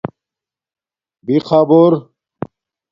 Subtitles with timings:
[1.25, 1.93] بِخآبُور